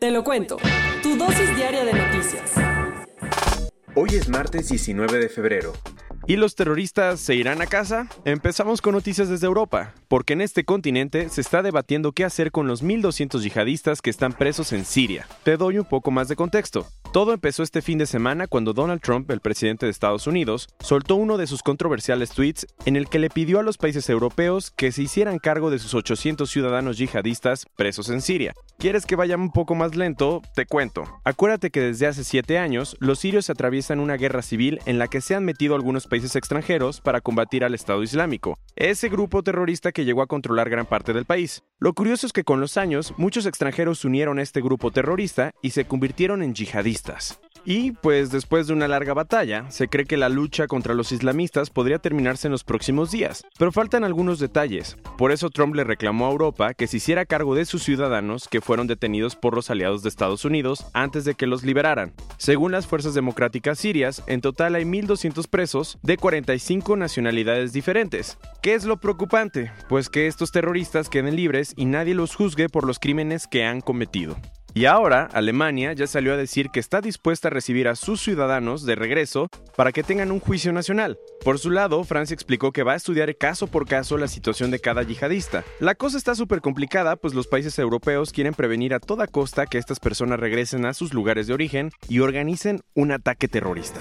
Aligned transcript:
Te 0.00 0.10
lo 0.10 0.24
cuento. 0.24 0.56
Tu 1.02 1.16
dosis 1.16 1.56
diaria 1.56 1.84
de 1.84 1.92
noticias. 1.92 2.52
Hoy 3.94 4.10
es 4.12 4.28
martes 4.28 4.68
19 4.68 5.18
de 5.18 5.28
febrero. 5.28 5.72
¿Y 6.26 6.36
los 6.36 6.56
terroristas 6.56 7.20
se 7.20 7.34
irán 7.34 7.62
a 7.62 7.66
casa? 7.66 8.08
Empezamos 8.24 8.80
con 8.80 8.94
noticias 8.94 9.28
desde 9.28 9.46
Europa, 9.46 9.94
porque 10.14 10.34
en 10.34 10.42
este 10.42 10.62
continente 10.62 11.28
se 11.28 11.40
está 11.40 11.60
debatiendo 11.60 12.12
qué 12.12 12.24
hacer 12.24 12.52
con 12.52 12.68
los 12.68 12.84
1.200 12.84 13.40
yihadistas 13.40 14.00
que 14.00 14.10
están 14.10 14.32
presos 14.32 14.72
en 14.72 14.84
Siria. 14.84 15.26
Te 15.42 15.56
doy 15.56 15.76
un 15.76 15.84
poco 15.84 16.12
más 16.12 16.28
de 16.28 16.36
contexto. 16.36 16.86
Todo 17.12 17.32
empezó 17.32 17.64
este 17.64 17.82
fin 17.82 17.98
de 17.98 18.06
semana 18.06 18.46
cuando 18.46 18.72
Donald 18.72 19.00
Trump, 19.00 19.28
el 19.32 19.40
presidente 19.40 19.86
de 19.86 19.90
Estados 19.90 20.28
Unidos, 20.28 20.68
soltó 20.78 21.16
uno 21.16 21.36
de 21.36 21.48
sus 21.48 21.64
controversiales 21.64 22.30
tweets 22.30 22.66
en 22.86 22.94
el 22.94 23.08
que 23.08 23.18
le 23.18 23.28
pidió 23.28 23.58
a 23.58 23.64
los 23.64 23.76
países 23.76 24.08
europeos 24.08 24.70
que 24.70 24.92
se 24.92 25.02
hicieran 25.02 25.40
cargo 25.40 25.70
de 25.70 25.80
sus 25.80 25.94
800 25.94 26.48
ciudadanos 26.48 26.96
yihadistas 26.96 27.66
presos 27.76 28.08
en 28.08 28.20
Siria. 28.20 28.54
¿Quieres 28.78 29.06
que 29.06 29.16
vaya 29.16 29.36
un 29.36 29.52
poco 29.52 29.74
más 29.74 29.96
lento? 29.96 30.42
Te 30.54 30.66
cuento. 30.66 31.04
Acuérdate 31.24 31.70
que 31.70 31.80
desde 31.80 32.06
hace 32.06 32.24
7 32.24 32.58
años, 32.58 32.96
los 33.00 33.20
sirios 33.20 33.50
atraviesan 33.50 34.00
una 34.00 34.16
guerra 34.16 34.42
civil 34.42 34.80
en 34.86 34.98
la 34.98 35.08
que 35.08 35.20
se 35.20 35.34
han 35.34 35.44
metido 35.44 35.74
algunos 35.74 36.06
países 36.06 36.36
extranjeros 36.36 37.00
para 37.00 37.20
combatir 37.20 37.64
al 37.64 37.74
Estado 37.74 38.02
Islámico, 38.02 38.58
ese 38.76 39.08
grupo 39.08 39.42
terrorista 39.42 39.92
que 39.92 40.03
llegó 40.04 40.22
a 40.22 40.26
controlar 40.26 40.70
gran 40.70 40.86
parte 40.86 41.12
del 41.12 41.24
país. 41.24 41.64
Lo 41.78 41.92
curioso 41.94 42.26
es 42.26 42.32
que 42.32 42.44
con 42.44 42.60
los 42.60 42.76
años, 42.76 43.14
muchos 43.16 43.46
extranjeros 43.46 44.00
se 44.00 44.06
unieron 44.06 44.38
a 44.38 44.42
este 44.42 44.60
grupo 44.60 44.90
terrorista 44.90 45.52
y 45.62 45.70
se 45.70 45.86
convirtieron 45.86 46.42
en 46.42 46.54
yihadistas. 46.54 47.40
Y 47.66 47.92
pues 47.92 48.30
después 48.30 48.66
de 48.66 48.74
una 48.74 48.88
larga 48.88 49.14
batalla, 49.14 49.70
se 49.70 49.88
cree 49.88 50.04
que 50.04 50.18
la 50.18 50.28
lucha 50.28 50.66
contra 50.66 50.92
los 50.92 51.12
islamistas 51.12 51.70
podría 51.70 51.98
terminarse 51.98 52.46
en 52.46 52.52
los 52.52 52.62
próximos 52.62 53.10
días, 53.10 53.42
pero 53.58 53.72
faltan 53.72 54.04
algunos 54.04 54.38
detalles. 54.38 54.98
Por 55.16 55.32
eso 55.32 55.48
Trump 55.48 55.74
le 55.74 55.84
reclamó 55.84 56.26
a 56.26 56.30
Europa 56.30 56.74
que 56.74 56.86
se 56.86 56.98
hiciera 56.98 57.24
cargo 57.24 57.54
de 57.54 57.64
sus 57.64 57.82
ciudadanos 57.82 58.48
que 58.48 58.60
fueron 58.60 58.86
detenidos 58.86 59.34
por 59.34 59.54
los 59.54 59.70
aliados 59.70 60.02
de 60.02 60.10
Estados 60.10 60.44
Unidos 60.44 60.86
antes 60.92 61.24
de 61.24 61.34
que 61.34 61.46
los 61.46 61.62
liberaran. 61.62 62.12
Según 62.36 62.72
las 62.72 62.86
fuerzas 62.86 63.14
democráticas 63.14 63.78
sirias, 63.78 64.22
en 64.26 64.42
total 64.42 64.74
hay 64.74 64.84
1.200 64.84 65.48
presos 65.48 65.98
de 66.02 66.18
45 66.18 66.96
nacionalidades 66.96 67.72
diferentes. 67.72 68.36
¿Qué 68.62 68.74
es 68.74 68.84
lo 68.84 68.98
preocupante? 68.98 69.72
Pues 69.88 70.10
que 70.10 70.26
estos 70.26 70.52
terroristas 70.52 71.08
queden 71.08 71.36
libres 71.36 71.72
y 71.76 71.86
nadie 71.86 72.14
los 72.14 72.34
juzgue 72.34 72.68
por 72.68 72.86
los 72.86 72.98
crímenes 72.98 73.46
que 73.46 73.64
han 73.64 73.80
cometido. 73.80 74.36
Y 74.76 74.86
ahora, 74.86 75.28
Alemania 75.32 75.92
ya 75.92 76.08
salió 76.08 76.34
a 76.34 76.36
decir 76.36 76.70
que 76.70 76.80
está 76.80 77.00
dispuesta 77.00 77.46
a 77.46 77.50
recibir 77.52 77.86
a 77.86 77.94
sus 77.94 78.20
ciudadanos 78.20 78.84
de 78.84 78.96
regreso 78.96 79.48
para 79.76 79.92
que 79.92 80.02
tengan 80.02 80.32
un 80.32 80.40
juicio 80.40 80.72
nacional. 80.72 81.16
Por 81.44 81.60
su 81.60 81.70
lado, 81.70 82.02
Francia 82.02 82.34
explicó 82.34 82.72
que 82.72 82.82
va 82.82 82.94
a 82.94 82.96
estudiar 82.96 83.36
caso 83.36 83.68
por 83.68 83.86
caso 83.86 84.18
la 84.18 84.26
situación 84.26 84.72
de 84.72 84.80
cada 84.80 85.04
yihadista. 85.04 85.62
La 85.78 85.94
cosa 85.94 86.18
está 86.18 86.34
súper 86.34 86.60
complicada, 86.60 87.14
pues 87.14 87.34
los 87.34 87.46
países 87.46 87.78
europeos 87.78 88.32
quieren 88.32 88.52
prevenir 88.52 88.94
a 88.94 88.98
toda 88.98 89.28
costa 89.28 89.66
que 89.66 89.78
estas 89.78 90.00
personas 90.00 90.40
regresen 90.40 90.86
a 90.86 90.94
sus 90.94 91.14
lugares 91.14 91.46
de 91.46 91.54
origen 91.54 91.92
y 92.08 92.18
organicen 92.18 92.82
un 92.94 93.12
ataque 93.12 93.46
terrorista. 93.46 94.00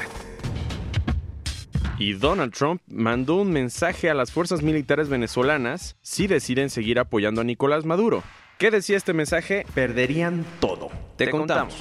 Y 1.99 2.13
Donald 2.13 2.51
Trump 2.51 2.81
mandó 2.87 3.35
un 3.35 3.51
mensaje 3.51 4.09
a 4.09 4.15
las 4.15 4.31
fuerzas 4.31 4.63
militares 4.63 5.07
venezolanas 5.07 5.97
si 6.01 6.25
deciden 6.25 6.71
seguir 6.71 6.97
apoyando 6.97 7.41
a 7.41 7.43
Nicolás 7.43 7.85
Maduro. 7.85 8.23
¿Qué 8.57 8.71
decía 8.71 8.97
este 8.97 9.13
mensaje? 9.13 9.65
Perderían 9.73 10.45
todo. 10.59 10.89
Te, 11.17 11.29
contamos. 11.29 11.75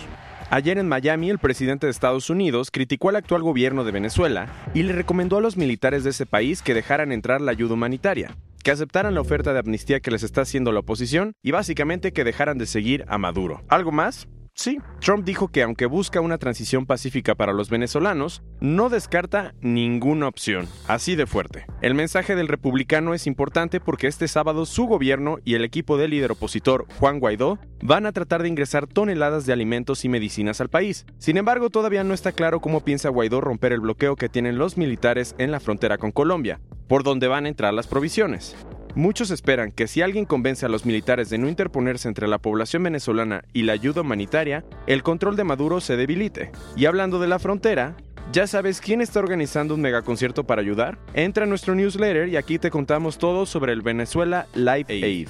Ayer 0.50 0.78
en 0.78 0.88
Miami, 0.88 1.30
el 1.30 1.38
presidente 1.38 1.86
de 1.86 1.90
Estados 1.90 2.28
Unidos 2.28 2.70
criticó 2.70 3.08
al 3.08 3.16
actual 3.16 3.42
gobierno 3.42 3.84
de 3.84 3.92
Venezuela 3.92 4.48
y 4.74 4.82
le 4.82 4.92
recomendó 4.92 5.38
a 5.38 5.40
los 5.40 5.56
militares 5.56 6.04
de 6.04 6.10
ese 6.10 6.26
país 6.26 6.60
que 6.62 6.74
dejaran 6.74 7.12
entrar 7.12 7.40
la 7.40 7.52
ayuda 7.52 7.74
humanitaria, 7.74 8.36
que 8.62 8.70
aceptaran 8.70 9.14
la 9.14 9.20
oferta 9.20 9.52
de 9.52 9.60
amnistía 9.60 10.00
que 10.00 10.10
les 10.10 10.22
está 10.22 10.42
haciendo 10.42 10.72
la 10.72 10.80
oposición 10.80 11.32
y 11.42 11.52
básicamente 11.52 12.12
que 12.12 12.24
dejaran 12.24 12.58
de 12.58 12.66
seguir 12.66 13.04
a 13.08 13.16
Maduro. 13.16 13.62
¿Algo 13.68 13.92
más? 13.92 14.28
Sí, 14.54 14.78
Trump 15.00 15.24
dijo 15.24 15.48
que 15.48 15.62
aunque 15.62 15.86
busca 15.86 16.20
una 16.20 16.36
transición 16.36 16.84
pacífica 16.84 17.34
para 17.34 17.54
los 17.54 17.70
venezolanos, 17.70 18.42
no 18.60 18.90
descarta 18.90 19.54
ninguna 19.62 20.28
opción, 20.28 20.68
así 20.86 21.16
de 21.16 21.26
fuerte. 21.26 21.64
El 21.80 21.94
mensaje 21.94 22.36
del 22.36 22.48
republicano 22.48 23.14
es 23.14 23.26
importante 23.26 23.80
porque 23.80 24.08
este 24.08 24.28
sábado 24.28 24.66
su 24.66 24.84
gobierno 24.84 25.38
y 25.42 25.54
el 25.54 25.64
equipo 25.64 25.96
del 25.96 26.10
líder 26.10 26.32
opositor 26.32 26.86
Juan 27.00 27.18
Guaidó 27.18 27.58
van 27.82 28.04
a 28.04 28.12
tratar 28.12 28.42
de 28.42 28.50
ingresar 28.50 28.86
toneladas 28.86 29.46
de 29.46 29.54
alimentos 29.54 30.04
y 30.04 30.10
medicinas 30.10 30.60
al 30.60 30.68
país. 30.68 31.06
Sin 31.16 31.38
embargo, 31.38 31.70
todavía 31.70 32.04
no 32.04 32.12
está 32.12 32.32
claro 32.32 32.60
cómo 32.60 32.84
piensa 32.84 33.08
Guaidó 33.08 33.40
romper 33.40 33.72
el 33.72 33.80
bloqueo 33.80 34.16
que 34.16 34.28
tienen 34.28 34.58
los 34.58 34.76
militares 34.76 35.34
en 35.38 35.50
la 35.50 35.60
frontera 35.60 35.96
con 35.96 36.12
Colombia, 36.12 36.60
por 36.88 37.04
donde 37.04 37.26
van 37.26 37.46
a 37.46 37.48
entrar 37.48 37.72
las 37.72 37.86
provisiones. 37.86 38.54
Muchos 38.94 39.30
esperan 39.30 39.72
que 39.72 39.86
si 39.86 40.02
alguien 40.02 40.26
convence 40.26 40.66
a 40.66 40.68
los 40.68 40.84
militares 40.84 41.30
de 41.30 41.38
no 41.38 41.48
interponerse 41.48 42.08
entre 42.08 42.28
la 42.28 42.38
población 42.38 42.82
venezolana 42.82 43.42
y 43.54 43.62
la 43.62 43.72
ayuda 43.72 44.02
humanitaria, 44.02 44.64
el 44.86 45.02
control 45.02 45.34
de 45.36 45.44
Maduro 45.44 45.80
se 45.80 45.96
debilite. 45.96 46.52
Y 46.76 46.84
hablando 46.84 47.18
de 47.18 47.28
la 47.28 47.38
frontera, 47.38 47.96
¿ya 48.32 48.46
sabes 48.46 48.82
quién 48.82 49.00
está 49.00 49.20
organizando 49.20 49.74
un 49.74 49.80
megaconcierto 49.80 50.44
para 50.44 50.60
ayudar? 50.60 50.98
Entra 51.14 51.44
a 51.44 51.46
nuestro 51.46 51.74
newsletter 51.74 52.28
y 52.28 52.36
aquí 52.36 52.58
te 52.58 52.70
contamos 52.70 53.16
todo 53.16 53.46
sobre 53.46 53.72
el 53.72 53.80
Venezuela 53.80 54.46
Live 54.54 54.86
Aid. 54.88 55.28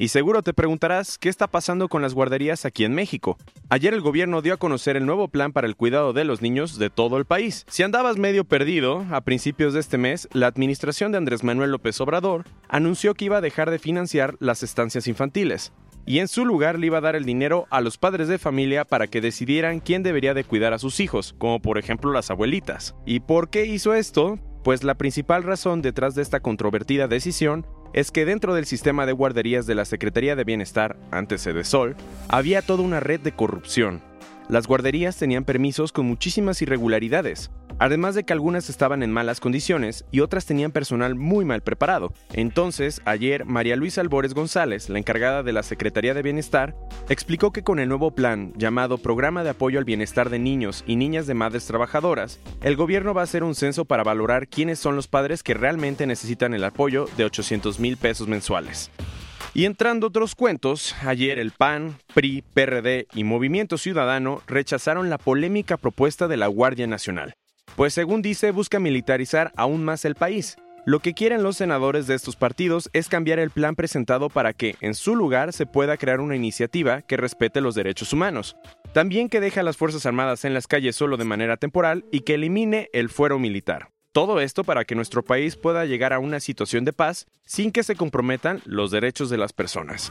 Y 0.00 0.08
seguro 0.08 0.44
te 0.44 0.54
preguntarás 0.54 1.18
qué 1.18 1.28
está 1.28 1.48
pasando 1.48 1.88
con 1.88 2.02
las 2.02 2.14
guarderías 2.14 2.64
aquí 2.64 2.84
en 2.84 2.94
México. 2.94 3.36
Ayer 3.68 3.92
el 3.94 4.00
gobierno 4.00 4.42
dio 4.42 4.54
a 4.54 4.56
conocer 4.56 4.96
el 4.96 5.04
nuevo 5.04 5.26
plan 5.26 5.52
para 5.52 5.66
el 5.66 5.74
cuidado 5.74 6.12
de 6.12 6.24
los 6.24 6.40
niños 6.40 6.78
de 6.78 6.88
todo 6.88 7.16
el 7.16 7.24
país. 7.24 7.66
Si 7.68 7.82
andabas 7.82 8.16
medio 8.16 8.44
perdido, 8.44 9.04
a 9.10 9.22
principios 9.22 9.74
de 9.74 9.80
este 9.80 9.98
mes, 9.98 10.28
la 10.32 10.46
administración 10.46 11.10
de 11.10 11.18
Andrés 11.18 11.42
Manuel 11.42 11.72
López 11.72 12.00
Obrador 12.00 12.44
anunció 12.68 13.14
que 13.14 13.24
iba 13.24 13.38
a 13.38 13.40
dejar 13.40 13.72
de 13.72 13.80
financiar 13.80 14.36
las 14.38 14.62
estancias 14.62 15.08
infantiles. 15.08 15.72
Y 16.06 16.20
en 16.20 16.28
su 16.28 16.46
lugar 16.46 16.78
le 16.78 16.86
iba 16.86 16.98
a 16.98 17.00
dar 17.02 17.16
el 17.16 17.24
dinero 17.24 17.66
a 17.68 17.80
los 17.80 17.98
padres 17.98 18.28
de 18.28 18.38
familia 18.38 18.84
para 18.84 19.08
que 19.08 19.20
decidieran 19.20 19.80
quién 19.80 20.04
debería 20.04 20.32
de 20.32 20.44
cuidar 20.44 20.74
a 20.74 20.78
sus 20.78 21.00
hijos, 21.00 21.34
como 21.38 21.60
por 21.60 21.76
ejemplo 21.76 22.12
las 22.12 22.30
abuelitas. 22.30 22.94
¿Y 23.04 23.18
por 23.18 23.50
qué 23.50 23.66
hizo 23.66 23.94
esto? 23.94 24.38
Pues 24.68 24.84
la 24.84 24.96
principal 24.96 25.44
razón 25.44 25.80
detrás 25.80 26.14
de 26.14 26.20
esta 26.20 26.40
controvertida 26.40 27.08
decisión 27.08 27.66
es 27.94 28.10
que 28.10 28.26
dentro 28.26 28.54
del 28.54 28.66
sistema 28.66 29.06
de 29.06 29.12
guarderías 29.12 29.66
de 29.66 29.74
la 29.74 29.86
Secretaría 29.86 30.36
de 30.36 30.44
Bienestar, 30.44 30.98
antes 31.10 31.48
Sol, 31.64 31.96
había 32.28 32.60
toda 32.60 32.82
una 32.82 33.00
red 33.00 33.18
de 33.18 33.32
corrupción. 33.32 34.02
Las 34.50 34.66
guarderías 34.66 35.16
tenían 35.16 35.46
permisos 35.46 35.90
con 35.90 36.04
muchísimas 36.04 36.60
irregularidades, 36.60 37.50
además 37.78 38.14
de 38.14 38.24
que 38.24 38.32
algunas 38.32 38.68
estaban 38.68 39.02
en 39.02 39.12
malas 39.12 39.40
condiciones 39.40 40.04
y 40.10 40.20
otras 40.20 40.46
tenían 40.46 40.72
personal 40.72 41.14
muy 41.14 41.44
mal 41.44 41.62
preparado. 41.62 42.12
Entonces, 42.32 43.00
ayer 43.04 43.44
María 43.44 43.76
Luisa 43.76 44.00
Albores 44.00 44.34
González, 44.34 44.88
la 44.88 44.98
encargada 44.98 45.42
de 45.42 45.52
la 45.52 45.62
Secretaría 45.62 46.14
de 46.14 46.22
Bienestar, 46.22 46.74
explicó 47.08 47.52
que 47.52 47.62
con 47.62 47.78
el 47.78 47.88
nuevo 47.88 48.10
plan 48.10 48.52
llamado 48.56 48.98
Programa 48.98 49.44
de 49.44 49.50
Apoyo 49.50 49.78
al 49.78 49.84
Bienestar 49.84 50.30
de 50.30 50.38
Niños 50.38 50.84
y 50.86 50.96
Niñas 50.96 51.26
de 51.26 51.34
Madres 51.34 51.66
Trabajadoras, 51.66 52.40
el 52.62 52.76
gobierno 52.76 53.14
va 53.14 53.22
a 53.22 53.24
hacer 53.24 53.44
un 53.44 53.54
censo 53.54 53.84
para 53.84 54.02
valorar 54.02 54.48
quiénes 54.48 54.78
son 54.78 54.96
los 54.96 55.08
padres 55.08 55.42
que 55.42 55.54
realmente 55.54 56.06
necesitan 56.06 56.54
el 56.54 56.64
apoyo 56.64 57.06
de 57.16 57.24
800 57.24 57.80
mil 57.80 57.96
pesos 57.96 58.28
mensuales. 58.28 58.90
Y 59.54 59.64
entrando 59.64 60.08
otros 60.08 60.34
cuentos, 60.34 60.94
ayer 61.04 61.38
el 61.38 61.52
PAN, 61.52 61.96
PRI, 62.14 62.44
PRD 62.54 63.08
y 63.14 63.24
Movimiento 63.24 63.78
Ciudadano 63.78 64.42
rechazaron 64.46 65.10
la 65.10 65.18
polémica 65.18 65.76
propuesta 65.76 66.28
de 66.28 66.36
la 66.36 66.46
Guardia 66.46 66.86
Nacional, 66.86 67.34
pues 67.78 67.94
según 67.94 68.22
dice 68.22 68.50
busca 68.50 68.80
militarizar 68.80 69.52
aún 69.54 69.84
más 69.84 70.04
el 70.04 70.16
país. 70.16 70.56
Lo 70.84 70.98
que 70.98 71.14
quieren 71.14 71.44
los 71.44 71.58
senadores 71.58 72.08
de 72.08 72.16
estos 72.16 72.34
partidos 72.34 72.90
es 72.92 73.08
cambiar 73.08 73.38
el 73.38 73.50
plan 73.50 73.76
presentado 73.76 74.30
para 74.30 74.52
que, 74.52 74.74
en 74.80 74.96
su 74.96 75.14
lugar, 75.14 75.52
se 75.52 75.64
pueda 75.64 75.96
crear 75.96 76.18
una 76.18 76.34
iniciativa 76.34 77.02
que 77.02 77.16
respete 77.16 77.60
los 77.60 77.76
derechos 77.76 78.12
humanos. 78.12 78.56
También 78.92 79.28
que 79.28 79.38
deje 79.38 79.60
a 79.60 79.62
las 79.62 79.76
Fuerzas 79.76 80.06
Armadas 80.06 80.44
en 80.44 80.54
las 80.54 80.66
calles 80.66 80.96
solo 80.96 81.16
de 81.16 81.24
manera 81.24 81.56
temporal 81.56 82.04
y 82.10 82.22
que 82.22 82.34
elimine 82.34 82.88
el 82.92 83.10
fuero 83.10 83.38
militar. 83.38 83.90
Todo 84.10 84.40
esto 84.40 84.64
para 84.64 84.84
que 84.84 84.96
nuestro 84.96 85.22
país 85.22 85.54
pueda 85.54 85.84
llegar 85.84 86.12
a 86.12 86.18
una 86.18 86.40
situación 86.40 86.84
de 86.84 86.92
paz 86.92 87.26
sin 87.46 87.70
que 87.70 87.84
se 87.84 87.94
comprometan 87.94 88.60
los 88.64 88.90
derechos 88.90 89.30
de 89.30 89.38
las 89.38 89.52
personas. 89.52 90.10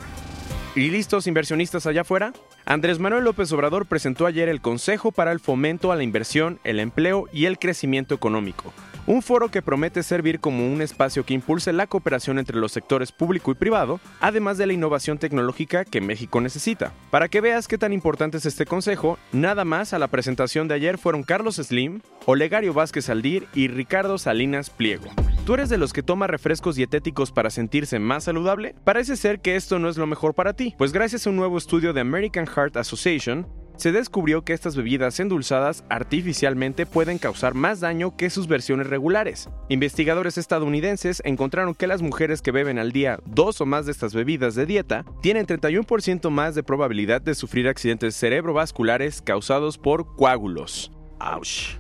¿Y 0.78 0.92
listos 0.92 1.26
inversionistas 1.26 1.88
allá 1.88 2.02
afuera? 2.02 2.34
Andrés 2.64 3.00
Manuel 3.00 3.24
López 3.24 3.52
Obrador 3.52 3.88
presentó 3.88 4.28
ayer 4.28 4.48
el 4.48 4.62
Consejo 4.62 5.12
para 5.12 5.32
el 5.32 5.40
Fomento 5.40 5.92
a 5.92 5.96
la 5.96 6.04
Inversión, 6.04 6.60
el 6.64 6.80
Empleo 6.80 7.28
y 7.34 7.46
el 7.46 7.58
Crecimiento 7.58 8.14
Económico, 8.14 8.72
un 9.08 9.24
foro 9.24 9.50
que 9.50 9.64
promete 9.64 10.04
servir 10.04 10.40
como 10.40 10.72
un 10.72 10.84
espacio 10.84 11.26
que 11.26 11.34
impulse 11.34 11.74
la 11.74 11.88
cooperación 11.88 12.38
entre 12.38 12.58
los 12.58 12.74
sectores 12.74 13.12
público 13.12 13.50
y 13.50 13.56
privado, 13.56 14.00
además 14.20 14.60
de 14.60 14.68
la 14.68 14.74
innovación 14.74 15.18
tecnológica 15.18 15.84
que 15.84 16.00
México 16.00 16.42
necesita. 16.42 16.94
Para 17.10 17.28
que 17.28 17.42
veas 17.42 17.68
qué 17.68 17.80
tan 17.80 17.92
importante 17.92 18.38
es 18.38 18.46
este 18.46 18.68
consejo, 18.68 19.18
nada 19.32 19.66
más 19.66 19.94
a 19.94 20.00
la 20.00 20.10
presentación 20.10 20.68
de 20.68 20.76
ayer 20.76 21.00
fueron 21.00 21.24
Carlos 21.24 21.56
Slim, 21.56 22.02
Olegario 22.28 22.76
Vázquez 22.76 23.10
Aldir 23.10 23.48
y 23.56 23.68
Ricardo 23.68 24.20
Salinas 24.20 24.70
Pliego. 24.70 25.08
¿Tú 25.48 25.54
eres 25.54 25.70
de 25.70 25.78
los 25.78 25.94
que 25.94 26.04
toma 26.04 26.28
refrescos 26.28 26.76
dietéticos 26.76 27.32
para 27.32 27.50
sentirse 27.50 28.00
más 28.00 28.26
saludable? 28.26 28.76
Parece 28.84 29.16
ser 29.16 29.40
que 29.40 29.56
esto 29.56 29.80
no 29.80 29.88
es 29.88 29.96
lo 29.96 30.06
mejor 30.06 30.34
para 30.34 30.52
ti, 30.52 30.76
pues 30.78 30.92
gracias 30.92 31.26
a 31.26 31.30
un 31.30 31.38
nuevo 31.38 31.58
estudio 31.58 31.94
de 31.94 32.02
American 32.02 32.46
Heart 32.46 32.76
Association, 32.76 33.48
se 33.78 33.94
descubrió 33.94 34.44
que 34.44 34.52
estas 34.52 34.76
bebidas 34.76 35.22
endulzadas 35.22 35.86
artificialmente 35.88 36.86
pueden 36.86 37.18
causar 37.18 37.54
más 37.54 37.80
daño 37.80 38.18
que 38.18 38.30
sus 38.30 38.50
versiones 38.50 38.88
regulares. 38.88 39.48
Investigadores 39.70 40.38
estadounidenses 40.38 41.22
encontraron 41.24 41.76
que 41.76 41.88
las 41.88 42.02
mujeres 42.02 42.42
que 42.42 42.52
beben 42.52 42.78
al 42.78 42.92
día 42.92 43.22
dos 43.26 43.62
o 43.62 43.66
más 43.66 43.86
de 43.86 43.94
estas 43.94 44.14
bebidas 44.14 44.54
de 44.54 44.66
dieta 44.66 45.06
tienen 45.22 45.48
31% 45.48 46.30
más 46.30 46.56
de 46.56 46.64
probabilidad 46.64 47.22
de 47.22 47.36
sufrir 47.36 47.70
accidentes 47.70 48.18
cerebrovasculares 48.18 49.22
causados 49.22 49.78
por 49.78 50.14
coágulos. 50.18 50.92
¡Auch! 51.22 51.80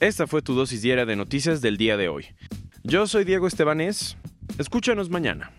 Esta 0.00 0.26
fue 0.26 0.42
tu 0.42 0.54
dosis 0.54 0.82
diaria 0.82 1.06
de 1.06 1.14
noticias 1.14 1.60
del 1.60 1.76
día 1.76 1.96
de 1.96 2.08
hoy. 2.08 2.26
Yo 2.88 3.04
soy 3.04 3.24
Diego 3.24 3.46
Estebanés. 3.46 4.14
Escúchanos 4.56 5.10
mañana. 5.10 5.50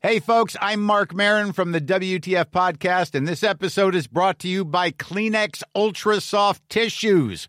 Hey, 0.00 0.20
folks, 0.20 0.56
I'm 0.60 0.80
Mark 0.80 1.12
Marin 1.12 1.52
from 1.52 1.72
the 1.72 1.80
WTF 1.80 2.46
Podcast, 2.46 3.16
and 3.16 3.26
this 3.26 3.42
episode 3.42 3.96
is 3.96 4.06
brought 4.06 4.38
to 4.40 4.48
you 4.48 4.64
by 4.64 4.92
Kleenex 4.92 5.64
Ultra 5.74 6.20
Soft 6.20 6.62
Tissues, 6.68 7.48